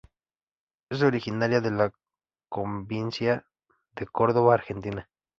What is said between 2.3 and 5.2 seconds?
Provincia de Córdoba, Argentina.